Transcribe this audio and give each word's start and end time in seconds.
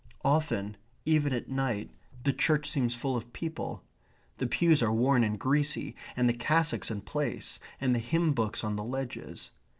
Often, 0.25 0.77
even 1.05 1.31
at 1.31 1.47
night, 1.47 1.91
the 2.23 2.33
church 2.33 2.67
seems 2.67 2.95
full 2.95 3.15
of 3.15 3.31
people. 3.33 3.83
The 4.39 4.47
pews 4.47 4.81
are 4.81 4.91
worn 4.91 5.23
and 5.23 5.39
greasy, 5.39 5.95
and 6.15 6.27
the 6.27 6.33
cassocks 6.33 6.89
in 6.89 7.01
place, 7.01 7.59
and 7.79 7.93
the 7.93 7.99
hymn 7.99 8.33
books 8.33 8.63
on 8.63 8.77
the 8.77 8.83
ledges. 8.83 9.51